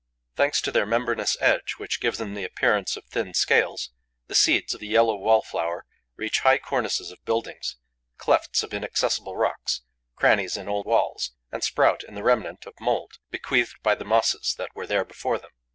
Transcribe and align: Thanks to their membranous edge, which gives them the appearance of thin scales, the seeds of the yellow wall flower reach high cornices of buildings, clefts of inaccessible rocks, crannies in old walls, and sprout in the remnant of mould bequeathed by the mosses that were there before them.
Thanks 0.35 0.61
to 0.61 0.71
their 0.71 0.87
membranous 0.87 1.37
edge, 1.39 1.73
which 1.77 1.99
gives 2.01 2.17
them 2.17 2.33
the 2.33 2.43
appearance 2.43 2.97
of 2.97 3.05
thin 3.05 3.35
scales, 3.35 3.91
the 4.25 4.33
seeds 4.33 4.73
of 4.73 4.79
the 4.79 4.87
yellow 4.87 5.15
wall 5.15 5.43
flower 5.43 5.85
reach 6.15 6.39
high 6.39 6.57
cornices 6.57 7.11
of 7.11 7.23
buildings, 7.23 7.75
clefts 8.17 8.63
of 8.63 8.73
inaccessible 8.73 9.37
rocks, 9.37 9.81
crannies 10.15 10.57
in 10.57 10.67
old 10.67 10.87
walls, 10.87 11.33
and 11.51 11.63
sprout 11.63 12.03
in 12.03 12.15
the 12.15 12.23
remnant 12.23 12.65
of 12.65 12.73
mould 12.79 13.19
bequeathed 13.29 13.77
by 13.83 13.93
the 13.93 14.03
mosses 14.03 14.55
that 14.57 14.75
were 14.75 14.87
there 14.87 15.05
before 15.05 15.37
them. 15.37 15.51